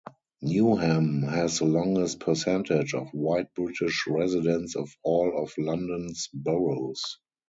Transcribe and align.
Newham 0.43 1.29
has 1.29 1.59
the 1.59 1.65
lowest 1.65 2.21
percentage 2.21 2.95
of 2.95 3.09
White 3.13 3.53
British 3.53 4.05
residents 4.07 4.75
of 4.75 4.89
all 5.03 5.43
of 5.43 5.53
London's 5.59 6.27
boroughs. 6.33 7.19